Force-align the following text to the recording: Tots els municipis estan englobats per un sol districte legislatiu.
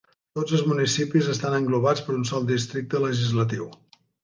Tots 0.37 0.53
els 0.59 0.63
municipis 0.69 1.29
estan 1.33 1.59
englobats 1.59 2.03
per 2.09 2.17
un 2.23 2.27
sol 2.33 2.49
districte 2.55 3.05
legislatiu. 3.07 3.71